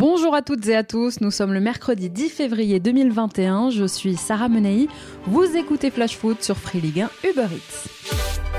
[0.00, 4.16] Bonjour à toutes et à tous, nous sommes le mercredi 10 février 2021, je suis
[4.16, 4.88] Sarah Menei,
[5.26, 8.49] vous écoutez Flash Foot sur Free Ligue 1 Uber Eats.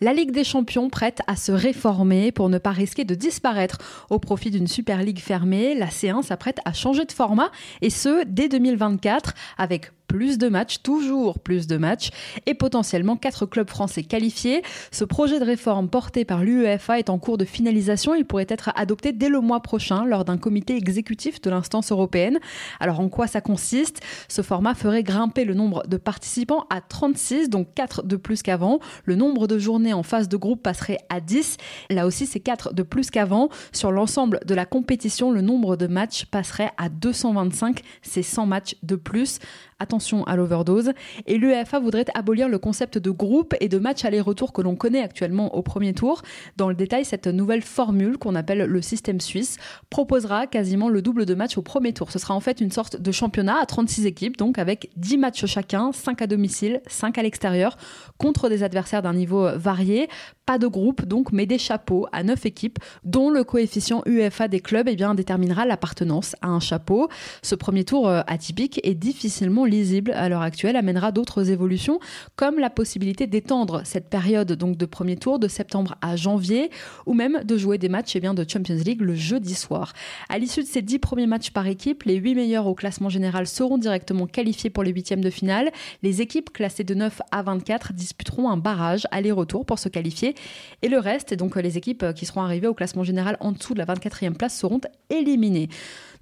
[0.00, 3.78] La Ligue des Champions prête à se réformer pour ne pas risquer de disparaître
[4.10, 5.74] au profit d'une Super Ligue fermée.
[5.74, 7.50] La C1 s'apprête à changer de format
[7.82, 12.10] et ce dès 2024 avec plus de matchs, toujours plus de matchs,
[12.46, 14.62] et potentiellement quatre clubs français qualifiés.
[14.90, 18.14] Ce projet de réforme porté par l'UEFA est en cours de finalisation.
[18.14, 22.38] Il pourrait être adopté dès le mois prochain lors d'un comité exécutif de l'instance européenne.
[22.80, 24.00] Alors en quoi ça consiste?
[24.28, 28.80] Ce format ferait grimper le nombre de participants à 36, donc 4 de plus qu'avant.
[29.04, 31.58] Le nombre de journées en phase de groupe passerait à 10.
[31.90, 33.50] Là aussi, c'est 4 de plus qu'avant.
[33.72, 37.80] Sur l'ensemble de la compétition, le nombre de matchs passerait à 225.
[38.02, 39.38] C'est 100 matchs de plus
[39.80, 40.92] attention à l'overdose.
[41.26, 45.02] Et l'UEFA voudrait abolir le concept de groupe et de match aller-retour que l'on connaît
[45.02, 46.22] actuellement au premier tour.
[46.56, 49.56] Dans le détail, cette nouvelle formule qu'on appelle le système suisse
[49.90, 52.10] proposera quasiment le double de matchs au premier tour.
[52.10, 55.46] Ce sera en fait une sorte de championnat à 36 équipes, donc avec 10 matchs
[55.46, 57.76] chacun, 5 à domicile, 5 à l'extérieur,
[58.18, 60.08] contre des adversaires d'un niveau varié.
[60.46, 64.60] Pas de groupe donc, mais des chapeaux à 9 équipes, dont le coefficient UEFA des
[64.60, 67.08] clubs eh bien, déterminera l'appartenance à un chapeau.
[67.42, 72.00] Ce premier tour euh, atypique est difficilement lisible à l'heure actuelle amènera d'autres évolutions,
[72.36, 76.70] comme la possibilité d'étendre cette période donc de premier tour de septembre à janvier,
[77.06, 79.92] ou même de jouer des matchs eh bien, de Champions League le jeudi soir.
[80.28, 83.46] À l'issue de ces dix premiers matchs par équipe, les huit meilleurs au classement général
[83.46, 85.70] seront directement qualifiés pour les huitièmes de finale.
[86.02, 90.34] Les équipes classées de 9 à 24 disputeront un barrage aller-retour pour se qualifier,
[90.82, 93.78] et le reste, donc les équipes qui seront arrivées au classement général en dessous de
[93.78, 94.80] la 24e place, seront
[95.10, 95.68] éliminées.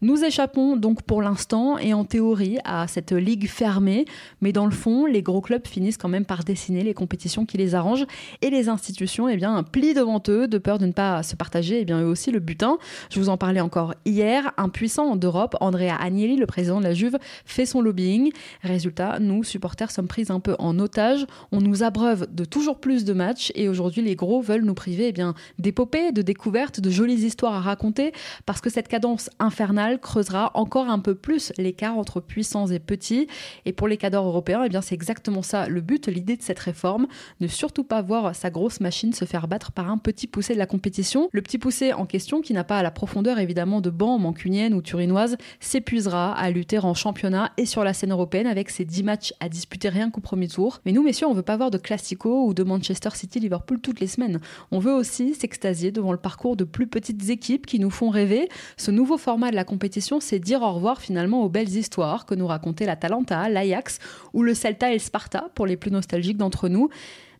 [0.03, 4.07] Nous échappons donc pour l'instant et en théorie à cette ligue fermée,
[4.41, 7.59] mais dans le fond, les gros clubs finissent quand même par dessiner les compétitions qui
[7.59, 8.07] les arrangent
[8.43, 11.81] et les institutions eh bien, plient devant eux de peur de ne pas se partager
[11.81, 12.79] eh bien, eux aussi le butin.
[13.11, 16.95] Je vous en parlais encore hier, un puissant d'Europe, Andrea Agnelli, le président de la
[16.95, 18.33] Juve, fait son lobbying.
[18.63, 21.27] Résultat, nous, supporters, sommes pris un peu en otage.
[21.53, 25.09] On nous abreuve de toujours plus de matchs et aujourd'hui, les gros veulent nous priver
[25.09, 28.13] eh bien, d'épopées, de découvertes, de jolies histoires à raconter
[28.45, 33.26] parce que cette cadence infernale creusera encore un peu plus l'écart entre puissants et petits.
[33.65, 36.59] Et pour les cadres européens, eh bien c'est exactement ça le but, l'idée de cette
[36.59, 37.07] réforme,
[37.41, 40.59] ne surtout pas voir sa grosse machine se faire battre par un petit poussé de
[40.59, 41.29] la compétition.
[41.33, 44.83] Le petit poussé en question, qui n'a pas la profondeur évidemment de banc mancunienne ou
[44.83, 49.35] turinoise, s'épuisera à lutter en championnat et sur la scène européenne avec ses 10 matchs
[49.41, 50.81] à disputer rien qu'au premier tour.
[50.85, 54.01] Mais nous, messieurs, on veut pas voir de Classico ou de Manchester City Liverpool toutes
[54.01, 54.41] les semaines.
[54.71, 58.49] On veut aussi s'extasier devant le parcours de plus petites équipes qui nous font rêver.
[58.77, 62.35] Ce nouveau format de la compétition c'est dire au revoir finalement aux belles histoires que
[62.35, 63.99] nous racontait la Talenta, l'Ajax
[64.33, 66.89] ou le Celta et le Sparta pour les plus nostalgiques d'entre nous.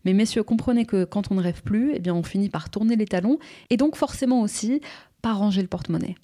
[0.05, 3.05] Mais messieurs, comprenez que quand on ne rêve plus, eh on finit par tourner les
[3.05, 3.39] talons
[3.69, 4.81] et donc forcément aussi
[5.21, 6.15] par ranger le porte-monnaie.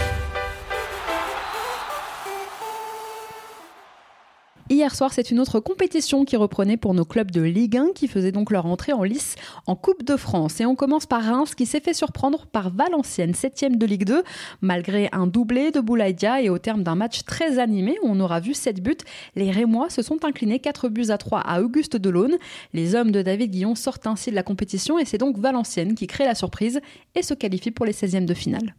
[4.74, 8.08] Hier soir, c'est une autre compétition qui reprenait pour nos clubs de Ligue 1 qui
[8.08, 9.36] faisaient donc leur entrée en lice
[9.68, 10.60] en Coupe de France.
[10.62, 14.24] Et on commence par Reims qui s'est fait surprendre par Valenciennes, 7 de Ligue 2,
[14.62, 18.40] malgré un doublé de Boulaïdia et au terme d'un match très animé où on aura
[18.40, 18.98] vu 7 buts.
[19.36, 22.38] Les Rémois se sont inclinés 4 buts à 3 à Auguste Delaune.
[22.74, 26.08] Les hommes de David Guillon sortent ainsi de la compétition et c'est donc Valenciennes qui
[26.08, 26.82] crée la surprise
[27.14, 28.74] et se qualifie pour les 16e de finale.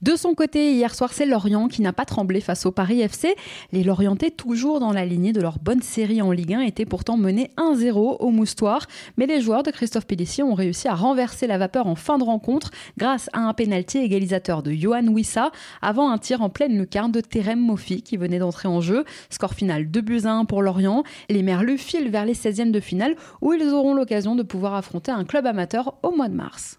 [0.00, 3.34] De son côté, hier soir, c'est Lorient qui n'a pas tremblé face au Paris FC.
[3.72, 7.16] Les Lorientais, toujours dans la lignée de leur bonne série en Ligue 1, étaient pourtant
[7.16, 8.86] menés 1-0 au moustoir.
[9.16, 12.22] Mais les joueurs de Christophe Pellissier ont réussi à renverser la vapeur en fin de
[12.22, 15.50] rencontre grâce à un pénalty égalisateur de Johan Wissa
[15.82, 19.04] avant un tir en pleine lucarne de Terem Mofi qui venait d'entrer en jeu.
[19.30, 21.02] Score final 2 buts à 1 pour Lorient.
[21.28, 25.10] Les Merlus filent vers les 16e de finale où ils auront l'occasion de pouvoir affronter
[25.10, 26.78] un club amateur au mois de mars.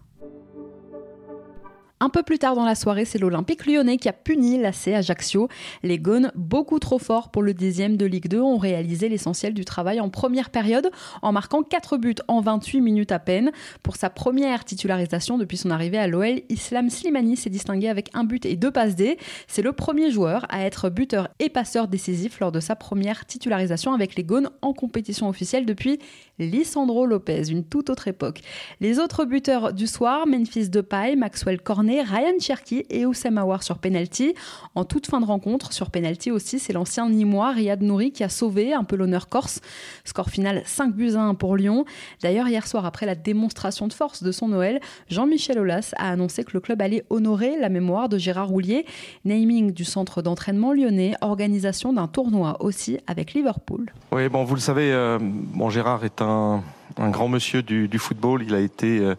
[2.01, 5.49] Un peu plus tard dans la soirée, c'est l'Olympique lyonnais qui a puni l'AC Ajaccio.
[5.83, 9.65] Les Gones, beaucoup trop forts pour le dixième de Ligue 2, ont réalisé l'essentiel du
[9.65, 10.91] travail en première période
[11.21, 13.51] en marquant 4 buts en 28 minutes à peine.
[13.83, 18.23] Pour sa première titularisation depuis son arrivée à l'OL, Islam Slimani s'est distingué avec un
[18.23, 19.17] but et deux passes D.
[19.47, 23.91] C'est le premier joueur à être buteur et passeur décisif lors de sa première titularisation
[23.91, 25.99] avec les Gones en compétition officielle depuis
[26.39, 28.39] Lisandro Lopez, une toute autre époque.
[28.79, 33.79] Les autres buteurs du soir, Memphis Depay, Maxwell Cornet Ryan Cherky et Oussem Aouar sur
[33.79, 34.35] penalty.
[34.75, 38.29] En toute fin de rencontre, sur penalty aussi, c'est l'ancien Nîmois Riyad Nouri qui a
[38.29, 39.59] sauvé un peu l'honneur corse.
[40.05, 41.85] Score final 5 buts à 1 pour Lyon.
[42.21, 46.43] D'ailleurs, hier soir, après la démonstration de force de son Noël, Jean-Michel Aulas a annoncé
[46.43, 48.85] que le club allait honorer la mémoire de Gérard Roulier.
[49.25, 53.91] Naming du centre d'entraînement lyonnais, organisation d'un tournoi aussi avec Liverpool.
[54.11, 56.63] Oui, bon, vous le savez, euh, bon, Gérard est un,
[56.97, 58.43] grand monsieur du, football.
[58.43, 59.15] Il a été euh,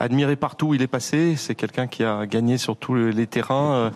[0.00, 1.36] admiré partout où il est passé.
[1.36, 3.90] C'est quelqu'un qui a gagné sur tous les terrains, euh,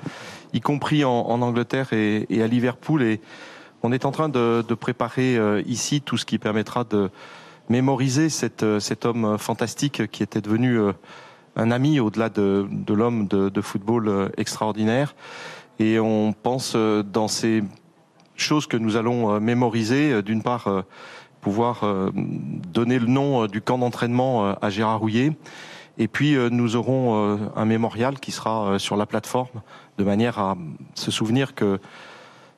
[0.52, 3.02] y compris en, Angleterre et, à Liverpool.
[3.02, 3.20] Et
[3.82, 7.10] on est en train de, préparer ici tout ce qui permettra de
[7.68, 8.62] mémoriser cet
[9.04, 10.78] homme fantastique qui était devenu
[11.56, 15.16] un ami au-delà de, l'homme de, football extraordinaire.
[15.80, 17.64] Et on pense dans ces
[18.36, 20.84] choses que nous allons mémoriser, d'une part
[21.44, 25.32] pouvoir euh, donner le nom euh, du camp d'entraînement euh, à Gérard Rouillet.
[25.98, 29.62] Et puis nous aurons un mémorial qui sera sur la plateforme,
[29.98, 30.56] de manière à
[30.94, 31.78] se souvenir que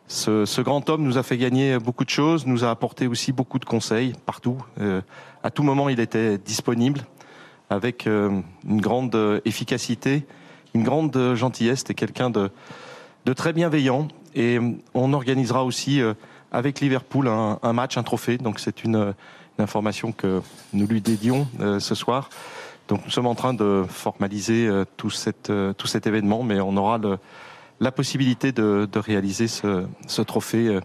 [0.09, 3.59] ce, grand homme nous a fait gagner beaucoup de choses, nous a apporté aussi beaucoup
[3.59, 4.57] de conseils partout.
[5.43, 7.03] à tout moment, il était disponible
[7.69, 8.43] avec une
[8.81, 10.25] grande efficacité,
[10.75, 11.81] une grande gentillesse.
[11.81, 12.51] C'était quelqu'un de,
[13.27, 14.09] de très bienveillant.
[14.35, 14.59] Et
[14.95, 16.01] on organisera aussi
[16.53, 18.39] avec Liverpool un, match, un trophée.
[18.39, 19.15] Donc c'est une,
[19.59, 20.43] information que
[20.75, 22.29] nous lui dédions euh, ce soir.
[22.89, 25.11] Donc nous sommes en train de formaliser euh, tout,
[25.51, 27.01] euh, tout cet événement, mais on aura
[27.81, 30.79] la possibilité de, réaliser ce, trophée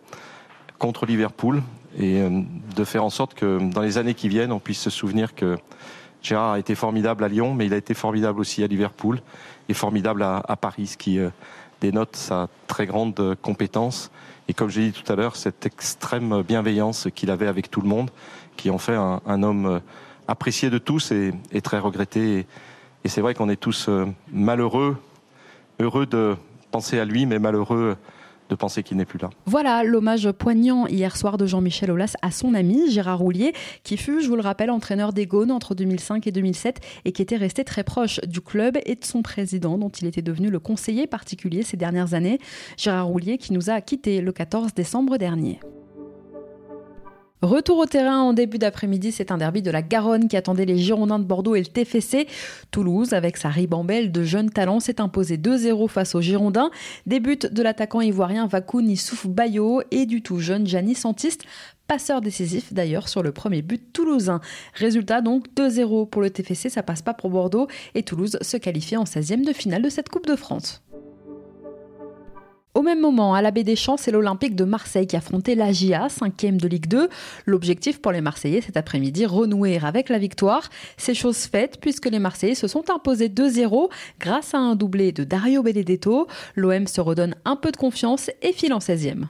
[0.80, 1.62] contre Liverpool
[1.98, 2.22] et
[2.76, 5.58] de faire en sorte que dans les années qui viennent, on puisse se souvenir que
[6.22, 9.22] Gérard a été formidable à Lyon, mais il a été formidable aussi à Liverpool
[9.70, 11.20] et formidable à, Paris, ce qui
[11.80, 14.12] dénote sa très grande compétence.
[14.48, 17.88] Et comme j'ai dit tout à l'heure, cette extrême bienveillance qu'il avait avec tout le
[17.88, 18.12] monde,
[18.58, 19.80] qui en fait un, homme euh,
[20.28, 22.46] apprécié de tous et, très regretté.
[23.04, 24.98] Et, c'est vrai qu'on est tous euh, malheureux,
[25.80, 26.36] heureux de
[26.72, 27.98] penser à lui, mais malheureux
[28.52, 29.30] de penser qu'il n'est plus là.
[29.46, 33.54] Voilà l'hommage poignant hier soir de Jean-Michel Aulas à son ami Gérard Roulier,
[33.84, 37.22] qui fut, je vous le rappelle, entraîneur des Gaunes entre 2005 et 2007 et qui
[37.22, 40.60] était resté très proche du club et de son président, dont il était devenu le
[40.60, 42.40] conseiller particulier ces dernières années.
[42.78, 45.60] Gérard Roulier qui nous a quittés le 14 décembre dernier.
[47.42, 50.78] Retour au terrain en début d'après-midi, c'est un derby de la Garonne qui attendait les
[50.78, 52.28] Girondins de Bordeaux et le TFC.
[52.70, 56.70] Toulouse, avec sa ribambelle de jeunes talents, s'est imposé 2-0 face aux Girondins.
[57.08, 61.46] Début de l'attaquant ivoirien Vakoun Issouf Bayo et du tout jeune Gianni Santiste
[61.88, 64.40] passeur décisif d'ailleurs sur le premier but toulousain.
[64.76, 68.96] Résultat donc 2-0 pour le TFC, ça passe pas pour Bordeaux et Toulouse se qualifie
[68.96, 70.84] en 16e de finale de cette Coupe de France.
[72.74, 76.08] Au même moment, à la Baie des Champs, c'est l'Olympique de Marseille qui affrontait l'AGIA,
[76.08, 77.10] 5e de Ligue 2.
[77.46, 80.70] L'objectif pour les Marseillais cet après-midi, renouer avec la victoire.
[80.96, 83.90] C'est chose faite puisque les Marseillais se sont imposés 2-0
[84.22, 86.28] grâce à un doublé de Dario Benedetto.
[86.56, 89.26] L'OM se redonne un peu de confiance et file en 16e.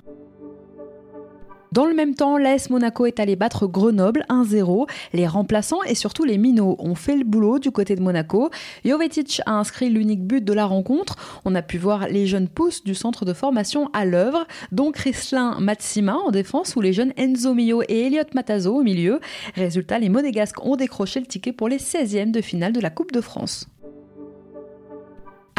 [1.74, 4.90] Dans le même temps, l'AS Monaco est allé battre Grenoble 1-0.
[5.14, 8.50] Les remplaçants et surtout les minots ont fait le boulot du côté de Monaco.
[8.84, 11.16] Jovetic a inscrit l'unique but de la rencontre.
[11.46, 15.62] On a pu voir les jeunes pousses du centre de formation à l'œuvre, dont Chrislin
[15.62, 19.22] Matsima en défense ou les jeunes Enzo Mio et Elliot Matazo au milieu.
[19.56, 23.14] Résultat, les Monégasques ont décroché le ticket pour les 16e de finale de la Coupe
[23.14, 23.70] de France.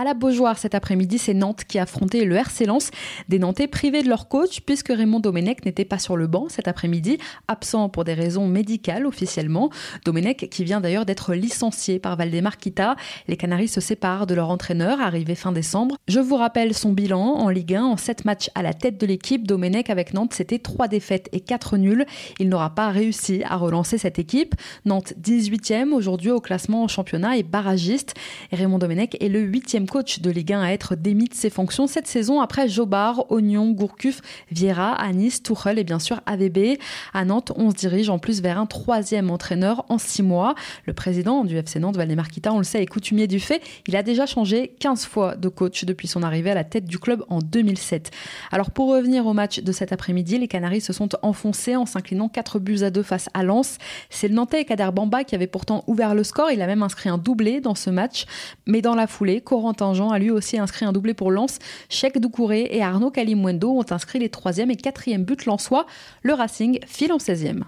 [0.03, 2.91] À la Beaujoire cet après-midi, c'est Nantes qui a affronté le RC Lens,
[3.29, 6.67] des Nantais privés de leur coach puisque Raymond Domenech n'était pas sur le banc cet
[6.67, 9.71] après-midi, absent pour des raisons médicales officiellement.
[10.05, 12.97] Domenech qui vient d'ailleurs d'être licencié par Valdemar Kita.
[13.29, 15.95] Les Canaries se séparent de leur entraîneur arrivé fin décembre.
[16.09, 19.07] Je vous rappelle son bilan en Ligue 1 en 7 matchs à la tête de
[19.07, 19.47] l'équipe.
[19.47, 22.07] Domenech avec Nantes, c'était 3 défaites et 4 nuls.
[22.41, 24.57] Il n'aura pas réussi à relancer cette équipe.
[24.85, 28.15] Nantes 18e aujourd'hui au classement en championnat et barragiste.
[28.51, 31.87] Raymond Domenech est le 8e coach de Ligue 1 à être démis de ses fonctions
[31.87, 36.79] cette saison après Jobard, Oignon, Gourcuff, Vieira, Anis, Tourelle et bien sûr AVB.
[37.13, 40.55] À Nantes, on se dirige en plus vers un troisième entraîneur en six mois.
[40.87, 43.61] Le président du FC Nantes, Valdemar Kita, on le sait, est coutumier du fait.
[43.87, 46.99] Il a déjà changé 15 fois de coach depuis son arrivée à la tête du
[46.99, 48.13] club en 2007.
[48.51, 52.31] Alors pour revenir au match de cet après-midi, les Canaries se sont enfoncés en s'inclinant
[52.31, 53.77] 4 buts à 2 face à Lens.
[54.09, 56.51] C'est le Nantais Kader Bamba qui avait pourtant ouvert le score.
[56.51, 58.25] Il a même inscrit un doublé dans ce match.
[58.67, 61.59] Mais dans la foulée, Corentin Jean a lui aussi inscrit un doublé pour Lens.
[61.89, 65.87] Cheikh Doucouré et Arnaud Kalimwendo ont inscrit les troisième et quatrième buts lensois.
[66.23, 67.63] Le Racing file en 16e.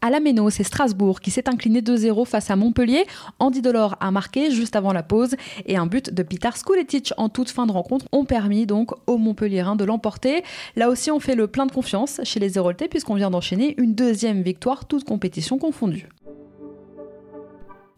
[0.00, 3.04] À la Méno, c'est Strasbourg qui s'est incliné 2-0 face à Montpellier.
[3.40, 5.34] Andy Delors a marqué juste avant la pause
[5.66, 9.18] et un but de Peter Skuletic en toute fin de rencontre ont permis donc aux
[9.18, 10.44] Montpelliérains de l'emporter.
[10.76, 13.94] Là aussi, on fait le plein de confiance chez les Héroltais puisqu'on vient d'enchaîner une
[13.94, 16.08] deuxième victoire, toute compétition confondue.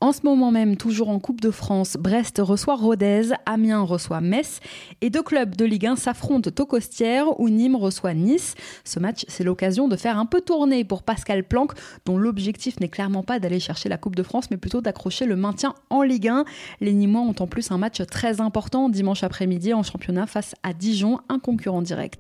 [0.02, 4.60] En ce moment même, toujours en Coupe de France, Brest reçoit Rodez, Amiens reçoit Metz
[5.02, 8.54] et deux clubs de Ligue 1 s'affrontent au Costière où Nîmes reçoit Nice.
[8.82, 11.72] Ce match, c'est l'occasion de faire un peu tourner pour Pascal Planck,
[12.06, 15.36] dont l'objectif n'est clairement pas d'aller chercher la Coupe de France, mais plutôt d'accrocher le
[15.36, 16.46] maintien en Ligue 1.
[16.80, 20.72] Les Nîmois ont en plus un match très important dimanche après-midi en championnat face à
[20.72, 22.18] Dijon, un concurrent direct.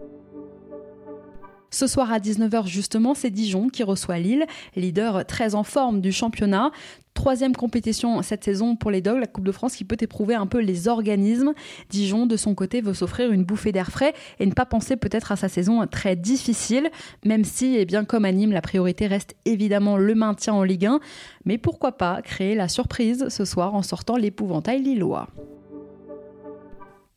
[1.70, 6.10] Ce soir à 19h justement, c'est Dijon qui reçoit Lille, leader très en forme du
[6.10, 6.72] championnat.
[7.14, 10.46] Troisième compétition cette saison pour les Dogs, la Coupe de France qui peut éprouver un
[10.46, 11.52] peu les organismes.
[11.88, 15.30] Dijon, de son côté, veut s'offrir une bouffée d'air frais et ne pas penser peut-être
[15.30, 16.90] à sa saison très difficile,
[17.24, 20.86] même si, eh bien, comme à Nîmes, la priorité reste évidemment le maintien en Ligue
[20.86, 21.00] 1.
[21.44, 25.28] Mais pourquoi pas créer la surprise ce soir en sortant l'épouvantail lillois.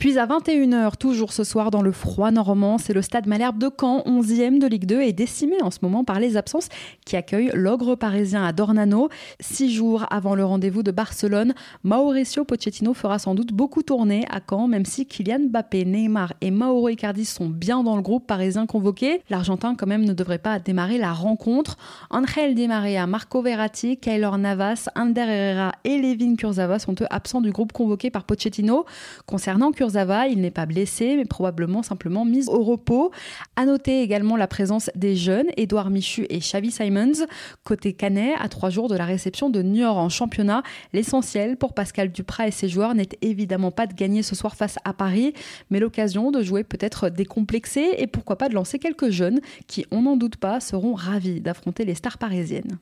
[0.04, 3.70] Puis à 21h, toujours ce soir dans le froid normand, c'est le stade Malherbe de
[3.70, 6.68] Caen, 11e de Ligue 2, et décimé en ce moment par les absences
[7.06, 9.08] qui accueille l'ogre parisien à Dornano.
[9.40, 14.42] Six jours avant le rendez-vous de Barcelone, Mauricio Pochettino fera sans doute beaucoup tourner à
[14.46, 18.66] Caen, même si Kylian Mbappé, Neymar et Mauro Icardi sont bien dans le groupe parisien
[18.66, 19.22] convoqué.
[19.30, 21.78] L'Argentin quand même ne devrait pas démarrer la rencontre.
[22.10, 27.40] Angel Di Maria, Marco Verratti, Kaylor Navas, Ander Herrera et Levin Kurzawa sont eux absents
[27.40, 28.84] du groupe convoqué par Pochettino.
[29.26, 33.12] Concernant Kurzawa, il n'est pas blessé, mais probablement simplement mis au repos.
[33.56, 37.28] À noter également la présence des jeunes, Edouard Michu et Xavi Simons.
[37.64, 42.12] Côté Canet, à trois jours de la réception de Niort en championnat, l'essentiel pour Pascal
[42.12, 45.34] Duprat et ses joueurs n'est évidemment pas de gagner ce soir face à Paris,
[45.70, 50.02] mais l'occasion de jouer peut-être décomplexé et pourquoi pas de lancer quelques jeunes qui, on
[50.02, 52.80] n'en doute pas, seront ravis d'affronter les stars parisiennes.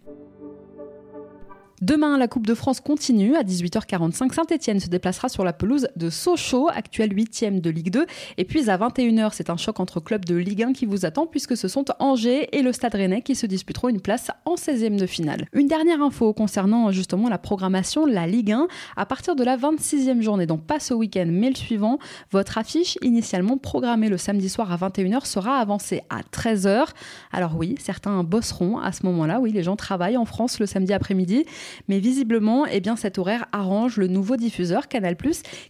[1.81, 3.35] Demain, la Coupe de France continue.
[3.35, 8.05] À 18h45, Saint-Etienne se déplacera sur la pelouse de Sochaux, actuel 8 de Ligue 2.
[8.37, 11.25] Et puis à 21h, c'est un choc entre clubs de Ligue 1 qui vous attend
[11.25, 14.95] puisque ce sont Angers et le Stade Rennais qui se disputeront une place en 16e
[14.95, 15.47] de finale.
[15.53, 18.67] Une dernière info concernant justement la programmation la Ligue 1.
[18.95, 21.97] À partir de la 26e journée, donc pas ce week-end mais le suivant,
[22.29, 26.89] votre affiche initialement programmée le samedi soir à 21h sera avancée à 13h.
[27.31, 29.39] Alors oui, certains bosseront à ce moment-là.
[29.39, 31.45] Oui, les gens travaillent en France le samedi après-midi.
[31.87, 35.15] Mais visiblement, eh bien, cet horaire arrange le nouveau diffuseur Canal+,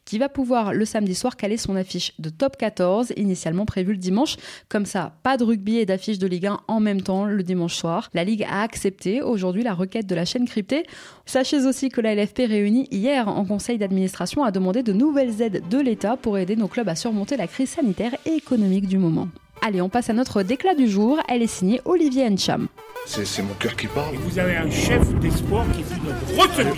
[0.05, 3.97] qui va pouvoir le samedi soir caler son affiche de top 14, initialement prévue le
[3.97, 4.37] dimanche.
[4.69, 7.75] Comme ça, pas de rugby et d'affiche de Ligue 1 en même temps le dimanche
[7.75, 8.09] soir.
[8.13, 10.83] La Ligue a accepté aujourd'hui la requête de la chaîne cryptée.
[11.25, 15.63] Sachez aussi que la LFP réunie hier en conseil d'administration a demandé de nouvelles aides
[15.69, 19.27] de l'État pour aider nos clubs à surmonter la crise sanitaire et économique du moment.
[19.63, 21.19] Allez, on passe à notre déclat du jour.
[21.27, 22.67] Elle est signée Olivier Encham.
[23.05, 24.15] C'est mon cœur qui parle.
[24.15, 26.71] Et vous avez un chef d'espoir qui fut notre retenue.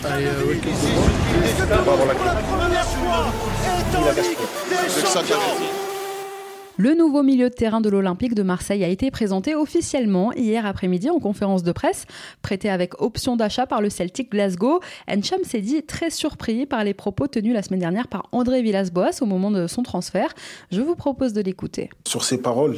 [6.78, 11.08] Le nouveau milieu de terrain de l'Olympique de Marseille a été présenté officiellement hier après-midi
[11.12, 12.08] en conférence de presse,
[12.42, 14.80] prêté avec option d'achat par le Celtic Glasgow.
[15.08, 19.22] Encham s'est dit très surpris par les propos tenus la semaine dernière par André Villas-Boas
[19.22, 20.34] au moment de son transfert.
[20.72, 21.92] Je vous propose de l'écouter.
[22.08, 22.78] Sur ses paroles,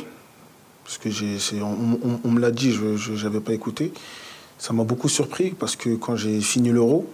[0.83, 1.07] parce que
[1.63, 3.93] on, me l'a dit, je n'avais pas écouté,
[4.57, 7.07] ça m'a beaucoup surpris parce que quand j'ai fini l'Euro,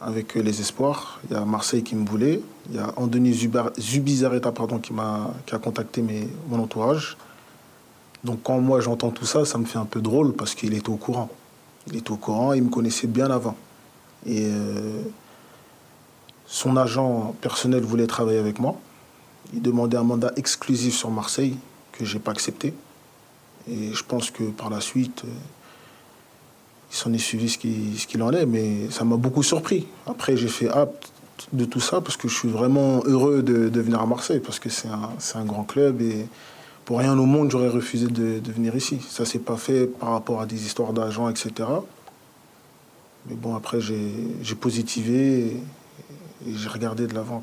[0.00, 1.20] avec les espoirs.
[1.28, 2.40] Il y a Marseille qui me voulait.
[2.70, 3.32] Il y a Andoni
[3.78, 6.04] Zubizarreta pardon, qui, m'a, qui a contacté
[6.48, 7.16] mon entourage.
[8.24, 10.88] Donc quand moi j'entends tout ça, ça me fait un peu drôle parce qu'il était
[10.88, 11.30] au courant.
[11.86, 13.56] Il était au courant, il me connaissait bien avant.
[14.26, 15.02] Et euh,
[16.46, 18.76] son agent personnel voulait travailler avec moi.
[19.54, 21.56] Il demandait un mandat exclusif sur Marseille
[21.92, 22.74] que je n'ai pas accepté.
[23.70, 25.30] Et je pense que par la suite, euh,
[26.90, 29.86] il s'en est suivi ce qu'il en est, mais ça m'a beaucoup surpris.
[30.06, 31.12] Après, j'ai fait apte
[31.52, 34.68] de tout ça parce que je suis vraiment heureux de, venir à Marseille parce que
[34.68, 36.26] c'est un, un, grand club et
[36.84, 38.98] pour rien au monde, j'aurais refusé de, venir ici.
[39.08, 41.50] Ça s'est pas fait par rapport à des histoires d'agents, etc.
[43.28, 45.62] Mais bon, après, j'ai positivé et,
[46.48, 47.42] et j'ai regardé de l'avant.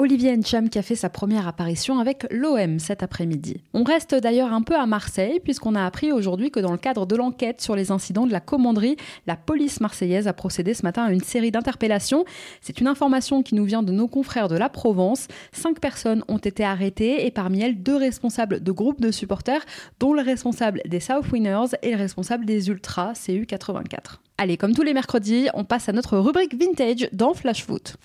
[0.00, 3.58] Olivier Ncham qui a fait sa première apparition avec l'OM cet après-midi.
[3.74, 7.04] On reste d'ailleurs un peu à Marseille puisqu'on a appris aujourd'hui que dans le cadre
[7.04, 11.04] de l'enquête sur les incidents de la commanderie, la police marseillaise a procédé ce matin
[11.04, 12.24] à une série d'interpellations.
[12.62, 15.28] C'est une information qui nous vient de nos confrères de la Provence.
[15.52, 19.66] Cinq personnes ont été arrêtées et parmi elles deux responsables de groupes de supporters
[19.98, 24.16] dont le responsable des South Winners et le responsable des Ultras CU84.
[24.42, 27.96] Allez, comme tous les mercredis, on passe à notre rubrique vintage dans Flash Foot.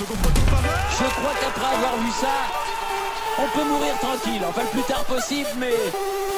[0.00, 2.26] Je crois qu'après avoir vu ça,
[3.38, 4.42] on peut mourir tranquille.
[4.48, 5.70] Enfin, le plus tard possible, mais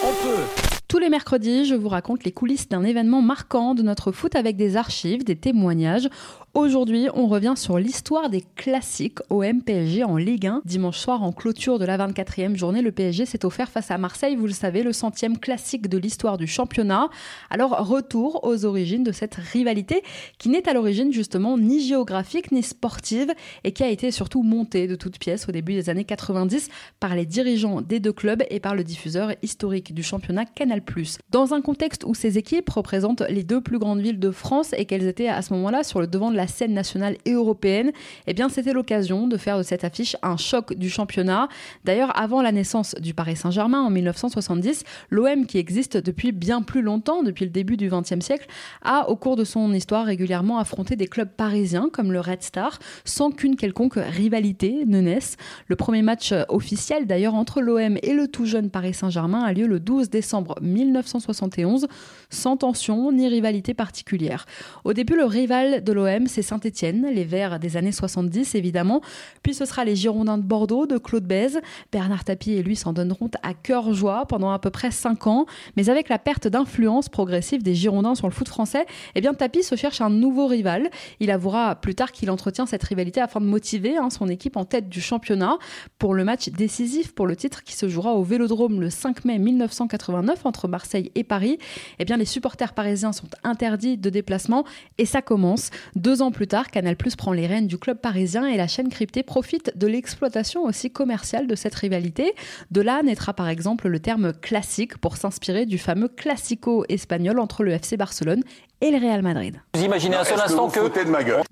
[0.04, 0.42] on peut.
[0.86, 4.58] Tous les mercredis, je vous raconte les coulisses d'un événement marquant de notre foot avec
[4.58, 6.10] des archives, des témoignages.
[6.58, 10.62] Aujourd'hui, on revient sur l'histoire des classiques au MPSG en Ligue 1.
[10.64, 14.34] Dimanche soir, en clôture de la 24e journée, le PSG s'est offert face à Marseille,
[14.34, 17.10] vous le savez, le centième classique de l'histoire du championnat.
[17.48, 20.02] Alors, retour aux origines de cette rivalité
[20.38, 24.88] qui n'est à l'origine justement ni géographique ni sportive et qui a été surtout montée
[24.88, 28.58] de toutes pièces au début des années 90 par les dirigeants des deux clubs et
[28.58, 30.82] par le diffuseur historique du championnat Canal+.
[31.30, 34.86] Dans un contexte où ces équipes représentent les deux plus grandes villes de France et
[34.86, 37.92] qu'elles étaient à ce moment-là sur le devant de la scène nationale et européenne,
[38.26, 41.48] eh bien c'était l'occasion de faire de cette affiche un choc du championnat.
[41.84, 46.82] D'ailleurs, avant la naissance du Paris Saint-Germain en 1970, l'OM qui existe depuis bien plus
[46.82, 48.46] longtemps, depuis le début du XXe siècle,
[48.82, 52.78] a au cours de son histoire régulièrement affronté des clubs parisiens comme le Red Star
[53.04, 55.36] sans qu'une quelconque rivalité ne naisse.
[55.66, 59.66] Le premier match officiel d'ailleurs entre l'OM et le tout jeune Paris Saint-Germain a lieu
[59.66, 61.86] le 12 décembre 1971
[62.30, 64.46] sans tension ni rivalité particulière.
[64.84, 69.00] Au début, le rival de l'OM, c'est Saint-Etienne, les Verts des années 70 évidemment.
[69.42, 71.60] Puis ce sera les Girondins de Bordeaux de Claude Bèze.
[71.90, 75.46] Bernard Tapie et lui s'en donneront à cœur joie pendant à peu près 5 ans.
[75.76, 79.64] Mais avec la perte d'influence progressive des Girondins sur le foot français, eh bien Tapie
[79.64, 80.90] se cherche un nouveau rival.
[81.18, 84.64] Il avouera plus tard qu'il entretient cette rivalité afin de motiver hein, son équipe en
[84.64, 85.58] tête du championnat
[85.98, 89.40] pour le match décisif pour le titre qui se jouera au Vélodrome le 5 mai
[89.40, 91.58] 1989 entre Marseille et Paris.
[91.98, 94.64] Eh bien les supporters parisiens sont interdits de déplacement
[94.98, 95.70] et ça commence.
[95.96, 98.88] Deux ans plus tard, Canal Plus prend les rênes du club parisien et la chaîne
[98.88, 102.32] cryptée profite de l'exploitation aussi commerciale de cette rivalité.
[102.70, 107.62] De là naîtra par exemple le terme classique pour s'inspirer du fameux classico espagnol entre
[107.62, 108.42] le FC Barcelone
[108.80, 109.60] et le Real Madrid.
[109.74, 110.78] Vous imaginez un seul instant que...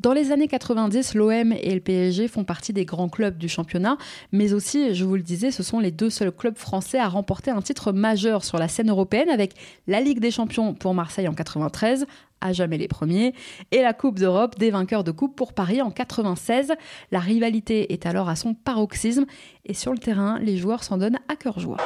[0.01, 3.97] Dans les années 90, l'OM et le PSG font partie des grands clubs du championnat,
[4.33, 7.51] mais aussi, je vous le disais, ce sont les deux seuls clubs français à remporter
[7.51, 9.55] un titre majeur sur la scène européenne avec
[9.89, 12.07] la Ligue des Champions pour Marseille en 93,
[12.41, 13.35] à jamais les premiers,
[13.71, 16.75] et la Coupe d'Europe des vainqueurs de Coupe pour Paris en 96.
[17.11, 19.25] La rivalité est alors à son paroxysme
[19.65, 21.79] et sur le terrain, les joueurs s'en donnent à cœur joie.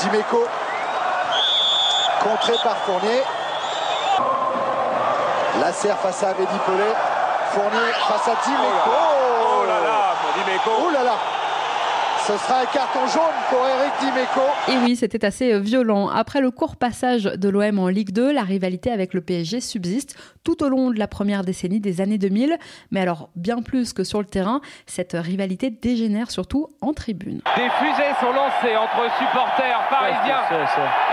[0.00, 0.44] Dimeco,
[2.22, 3.20] contré par Fournier.
[5.60, 6.34] Lasser face à.
[6.34, 8.90] Fournier face à Dimeco.
[8.90, 10.70] Oh là là, Dimeco.
[10.86, 11.14] Oh là là
[12.28, 14.42] ce sera un carton jaune pour Eric Dimeco.
[14.68, 16.10] Et oui, c'était assez euh, violent.
[16.10, 20.14] Après le court passage de l'OM en Ligue 2, la rivalité avec le PSG subsiste
[20.44, 22.58] tout au long de la première décennie des années 2000.
[22.90, 27.40] Mais alors, bien plus que sur le terrain, cette rivalité dégénère surtout en tribune.
[27.56, 30.42] Des fusées sont lancées entre supporters parisiens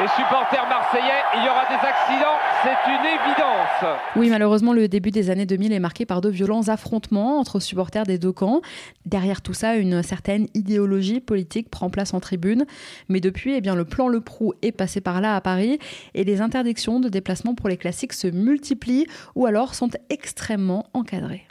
[0.04, 1.24] et supporters marseillais.
[1.38, 4.00] Il y aura des accidents, c'est une évidence.
[4.18, 8.04] Oui, malheureusement, le début des années 2000 est marqué par de violents affrontements entre supporters
[8.04, 8.60] des deux camps.
[9.06, 12.66] Derrière tout ça, une certaine idéologie politique prend place en tribune.
[13.10, 15.80] Mais depuis, eh le plan Le Prou est passé par là à Paris
[16.14, 21.46] et les interdictions de déplacement pour les classiques se multiplient ou alors sont extrêmement encadrées.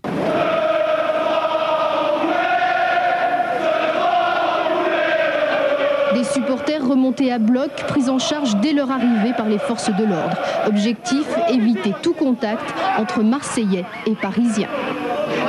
[6.15, 10.05] Des supporters remontés à bloc, pris en charge dès leur arrivée par les forces de
[10.05, 10.39] l'ordre.
[10.67, 14.69] Objectif, éviter tout contact entre Marseillais et Parisiens.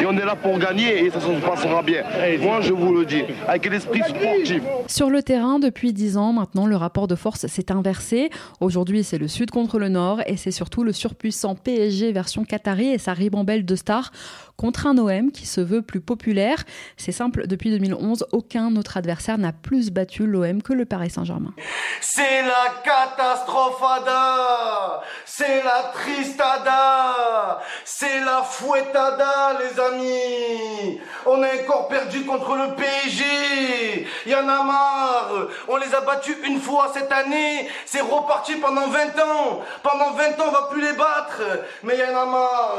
[0.05, 2.03] Et on est là pour gagner et ça se passera bien.
[2.39, 4.61] Moi, je vous le dis, avec l'esprit sportif.
[4.85, 8.29] Sur le terrain, depuis 10 ans maintenant, le rapport de force s'est inversé.
[8.59, 12.89] Aujourd'hui, c'est le Sud contre le Nord et c'est surtout le surpuissant PSG version Qatari
[12.89, 14.11] et sa ribambelle de stars
[14.57, 16.63] contre un OM qui se veut plus populaire.
[16.97, 21.53] C'est simple, depuis 2011, aucun autre adversaire n'a plus battu l'OM que le Paris Saint-Germain.
[22.01, 30.99] C'est la catastrophada, c'est la tristada, c'est la fouettada, les amis.
[31.25, 34.07] On est encore perdu contre le PSG.
[34.25, 35.47] Il y en a marre.
[35.67, 37.67] On les a battus une fois cette année.
[37.85, 39.61] C'est reparti pendant 20 ans.
[39.83, 41.41] Pendant 20 ans, on va plus les battre.
[41.83, 42.77] Mais il y en a marre.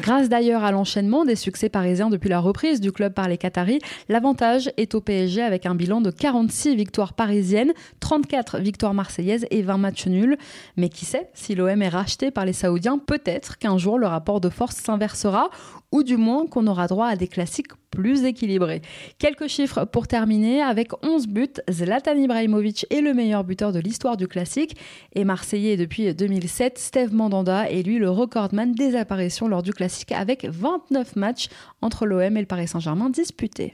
[0.00, 3.80] Grâce d'ailleurs à l'enchaînement des succès parisiens depuis la reprise du club par les Qataris,
[4.08, 9.62] l'avantage est au PSG avec un bilan de 46 victoires parisiennes, 34 victoires marseillaises et
[9.62, 10.36] 20 matchs nuls.
[10.76, 14.40] Mais qui sait, si l'OM est racheté par les Saoudiens, peut-être qu'un jour le rapport
[14.40, 15.50] de force s'inversera
[15.92, 18.82] ou du moins qu'on aura droit à des classiques plus équilibrés.
[19.18, 20.62] Quelques chiffres pour terminer.
[20.62, 24.76] Avec 11 buts, Zlatan Ibrahimovic est le meilleur buteur de l'histoire du classique.
[25.14, 30.12] Et Marseillais depuis 2007, Steve Mandanda est lui le recordman des apparitions lors du classique
[30.12, 31.48] avec 29 matchs
[31.82, 33.72] entre l'OM et le Paris Saint-Germain disputés.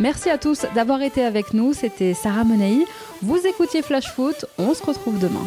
[0.00, 1.72] Merci à tous d'avoir été avec nous.
[1.72, 2.84] C'était Sarah Menei.
[3.22, 4.44] Vous écoutiez Flash Foot.
[4.58, 5.46] On se retrouve demain.